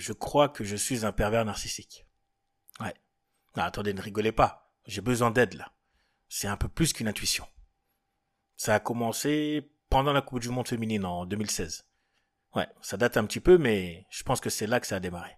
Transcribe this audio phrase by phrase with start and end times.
[0.00, 2.06] je crois que je suis un pervers narcissique.
[2.80, 2.94] Ouais.
[3.56, 4.72] Non, attendez, ne rigolez pas.
[4.86, 5.72] J'ai besoin d'aide là.
[6.28, 7.46] C'est un peu plus qu'une intuition.
[8.56, 11.84] Ça a commencé pendant la Coupe du Monde féminine en 2016.
[12.54, 15.00] Ouais, ça date un petit peu, mais je pense que c'est là que ça a
[15.00, 15.36] démarré.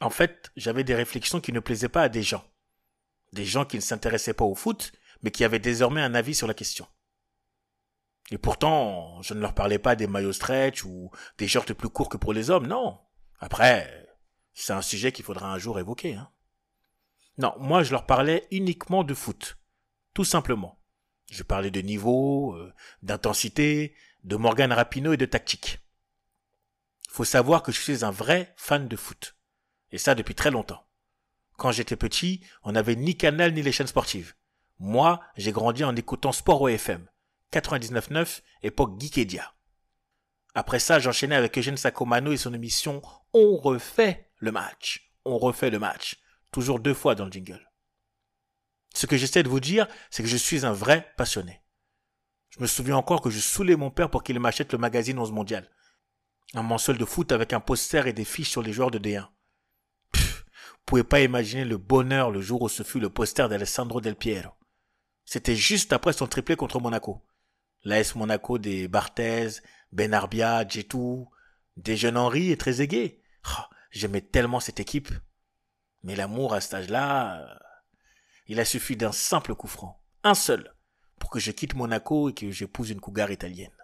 [0.00, 2.44] En fait, j'avais des réflexions qui ne plaisaient pas à des gens.
[3.32, 4.92] Des gens qui ne s'intéressaient pas au foot,
[5.22, 6.86] mais qui avaient désormais un avis sur la question.
[8.30, 12.08] Et pourtant, je ne leur parlais pas des maillots stretch ou des shorts plus courts
[12.08, 12.98] que pour les hommes, non.
[13.38, 14.08] Après,
[14.52, 16.14] c'est un sujet qu'il faudra un jour évoquer.
[16.14, 16.30] Hein.
[17.38, 19.58] Non, moi je leur parlais uniquement de foot.
[20.14, 20.80] Tout simplement.
[21.30, 23.94] Je parlais de niveau, euh, d'intensité,
[24.24, 25.80] de Morgan Rapinoe et de tactique.
[27.08, 29.36] Faut savoir que je suis un vrai fan de foot.
[29.90, 30.86] Et ça depuis très longtemps.
[31.56, 34.34] Quand j'étais petit, on n'avait ni Canal ni les chaînes sportives.
[34.78, 37.06] Moi, j'ai grandi en écoutant Sport OFM.
[37.52, 39.54] 99.9, époque Geekedia.
[40.54, 43.02] Après ça, j'enchaînais avec Eugène Sacomano et son émission
[43.34, 45.12] On refait le match.
[45.24, 46.18] On refait le match.
[46.50, 47.70] Toujours deux fois dans le jingle.
[48.94, 51.60] Ce que j'essaie de vous dire, c'est que je suis un vrai passionné.
[52.48, 55.32] Je me souviens encore que je saoulais mon père pour qu'il m'achète le magazine 11
[55.32, 55.70] mondial.
[56.54, 59.28] Un mensuel de foot avec un poster et des fiches sur les joueurs de D1.
[60.12, 64.00] Pff, vous pouvez pas imaginer le bonheur le jour où ce fut le poster d'Alessandro
[64.00, 64.52] Del Piero.
[65.26, 67.22] C'était juste après son triplé contre Monaco.
[67.84, 69.60] L'AS Monaco des Barthez,
[69.92, 71.28] Benarbia, Jetou,
[71.76, 72.80] des jeunes Henri et très.
[72.82, 75.10] Oh, J'aimais tellement cette équipe.
[76.02, 77.54] Mais l'amour à cet âge-là, euh,
[78.46, 80.02] il a suffi d'un simple coup franc.
[80.22, 80.74] Un seul
[81.18, 83.76] pour que je quitte Monaco et que j'épouse une cougar italienne.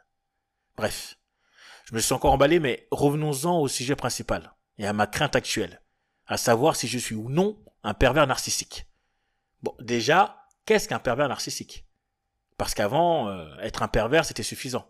[0.77, 1.17] Bref,
[1.85, 5.83] je me suis encore emballé, mais revenons-en au sujet principal et à ma crainte actuelle,
[6.27, 8.87] à savoir si je suis ou non un pervers narcissique.
[9.63, 11.87] Bon, déjà, qu'est-ce qu'un pervers narcissique?
[12.63, 14.89] Parce qu'avant, euh, être un pervers, c'était suffisant.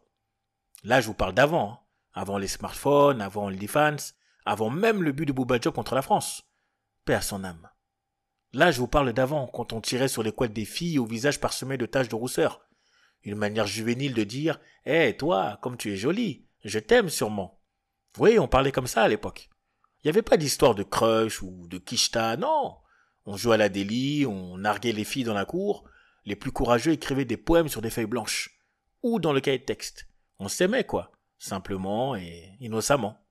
[0.85, 1.79] Là, je vous parle d'avant, hein.
[2.13, 3.97] avant les smartphones, avant fans,
[4.45, 6.43] avant même le but de Bouba contre la France.
[7.07, 7.71] Paix à son âme.
[8.53, 11.41] Là, je vous parle d'avant, quand on tirait sur les couettes des filles au visage
[11.41, 12.61] parsemé de taches de rousseur.
[13.23, 17.63] Une manière juvénile de dire Eh, toi, comme tu es jolie, je t'aime sûrement.
[18.19, 19.49] Oui, on parlait comme ça à l'époque.
[20.05, 22.77] Il n'y avait pas d'histoire de crush ou de quicheta, non.
[23.25, 25.89] On jouait à la délit, on narguait les filles dans la cour,
[26.25, 28.63] les plus courageux écrivaient des poèmes sur des feuilles blanches,
[29.03, 30.07] ou dans le cahier de texte.
[30.39, 33.27] On s'aimait, quoi, simplement et innocemment.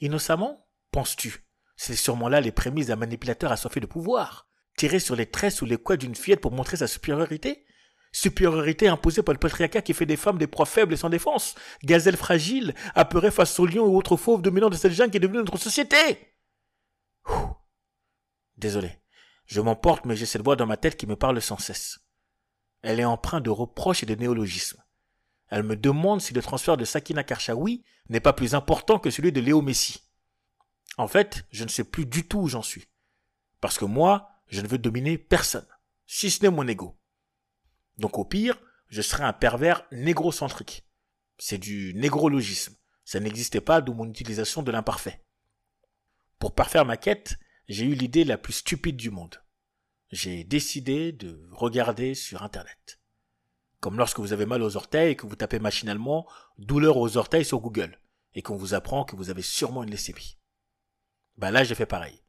[0.00, 1.46] Innocemment, penses-tu?
[1.76, 4.48] C'est sûrement là les prémices d'un manipulateur assoiffé de pouvoir.
[4.76, 7.66] Tirer sur les tresses ou les couettes d'une fillette pour montrer sa supériorité
[8.12, 11.54] Supériorité imposée par le patriarcat qui fait des femmes des proies faibles et sans défense.
[11.84, 15.20] Gazelle fragile, apeurée face aux lions ou autres fauves dominants de cette jungle qui est
[15.20, 15.96] devenue notre société.
[18.56, 18.92] Désolé.
[19.46, 22.00] Je m'emporte, mais j'ai cette voix dans ma tête qui me parle sans cesse.
[22.82, 24.82] Elle est empreinte de reproches et de néologismes.
[25.48, 29.32] Elle me demande si le transfert de Sakina Karchaoui n'est pas plus important que celui
[29.32, 30.02] de Léo Messi.
[30.98, 32.88] En fait, je ne sais plus du tout où j'en suis.
[33.60, 35.66] Parce que moi, je ne veux dominer personne,
[36.06, 36.98] si ce n'est mon ego.
[37.98, 38.58] Donc au pire,
[38.88, 40.86] je serai un pervers négrocentrique.
[41.38, 42.74] C'est du négrologisme.
[43.04, 45.24] Ça n'existait pas, d'où mon utilisation de l'imparfait.
[46.38, 47.38] Pour parfaire ma quête,
[47.68, 49.42] j'ai eu l'idée la plus stupide du monde.
[50.10, 53.00] J'ai décidé de regarder sur Internet.
[53.80, 56.28] Comme lorsque vous avez mal aux orteils et que vous tapez machinalement
[56.58, 58.00] douleur aux orteils sur Google
[58.34, 60.38] et qu'on vous apprend que vous avez sûrement une leucémie.
[61.36, 62.22] Ben là, j'ai fait pareil.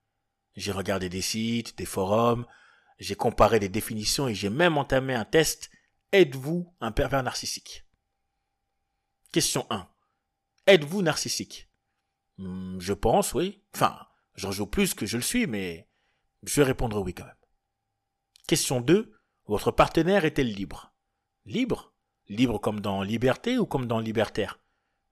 [0.55, 2.45] J'ai regardé des sites, des forums,
[2.97, 5.69] j'ai comparé des définitions et j'ai même entamé un test.
[6.11, 7.85] Êtes-vous un pervers narcissique?
[9.31, 9.87] Question 1.
[10.65, 11.69] Êtes-vous narcissique?
[12.37, 13.63] Hmm, Je pense, oui.
[13.75, 13.99] Enfin,
[14.37, 15.89] j'en joue plus que je le suis, mais
[16.43, 17.35] je vais répondre oui quand même.
[18.47, 19.13] Question 2.
[19.45, 20.93] Votre partenaire est-elle libre?
[21.45, 21.93] Libre?
[22.27, 24.59] Libre comme dans liberté ou comme dans libertaire?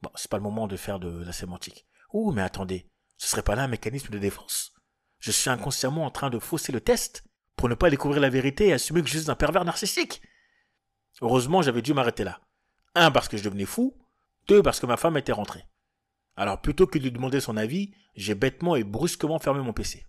[0.01, 1.85] Bon, c'est pas le moment de faire de la sémantique.
[2.13, 2.89] Ouh, mais attendez.
[3.17, 4.73] Ce serait pas là un mécanisme de défense
[5.19, 7.23] Je suis inconsciemment en train de fausser le test
[7.55, 10.21] pour ne pas découvrir la vérité et assumer que je suis un pervers narcissique.
[11.21, 12.41] Heureusement, j'avais dû m'arrêter là.
[12.93, 13.97] Un, parce que je devenais fou.
[14.47, 15.65] Deux, parce que ma femme était rentrée.
[16.35, 20.05] Alors plutôt que de lui demander son avis, j'ai bêtement et brusquement fermé mon PC.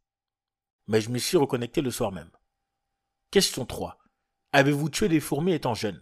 [0.87, 2.31] Mais je m'y suis reconnecté le soir même.
[3.31, 3.99] Question 3.
[4.53, 6.01] Avez-vous tué des fourmis étant jeune?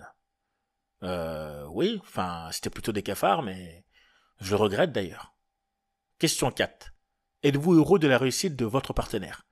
[1.03, 3.85] Euh, oui, enfin, c'était plutôt des cafards, mais
[4.41, 5.35] je le regrette d'ailleurs.
[6.19, 6.93] Question 4.
[7.43, 9.47] Êtes-vous heureux de la réussite de votre partenaire?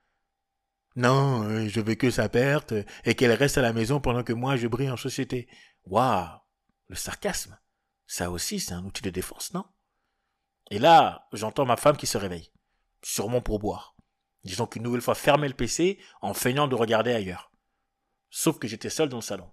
[0.96, 2.74] Non, euh, je veux que sa perte
[3.04, 5.48] et qu'elle reste à la maison pendant que moi je brille en société.
[5.84, 6.28] Waouh
[6.88, 7.58] Le sarcasme
[8.06, 9.64] Ça aussi, c'est un outil de défense, non?
[10.72, 12.50] Et là, j'entends ma femme qui se réveille.
[13.02, 13.94] Sûrement pour boire.
[14.42, 17.52] Disons qu'une nouvelle fois fermé le PC en feignant de regarder ailleurs.
[18.30, 19.50] Sauf que j'étais seul dans le salon.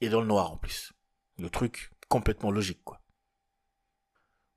[0.00, 0.92] Et dans le noir en plus.
[1.38, 3.02] Le truc complètement logique, quoi.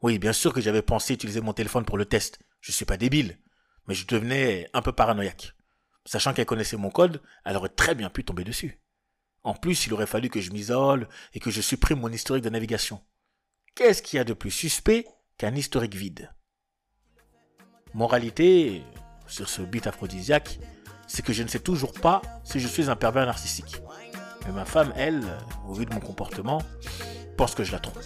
[0.04, 2.38] Oui, bien sûr que j'avais pensé utiliser mon téléphone pour le test.
[2.62, 3.40] Je suis pas débile.
[3.88, 5.56] Mais je devenais un peu paranoïaque.
[6.06, 8.80] Sachant qu'elle connaissait mon code, elle aurait très bien pu tomber dessus.
[9.42, 12.52] En plus, il aurait fallu que je m'isole et que je supprime mon historique de
[12.52, 13.04] navigation.
[13.74, 15.08] Qu'est-ce qu'il y a de plus suspect
[15.38, 16.32] qu'un historique vide
[17.94, 18.84] Moralité,
[19.28, 20.60] sur ce beat aphrodisiaque,
[21.08, 23.82] c'est que je ne sais toujours pas si je suis un pervers narcissique.
[24.46, 25.24] Mais ma femme, elle,
[25.68, 26.62] au vu de mon comportement,
[27.38, 28.04] pense que je la trompe.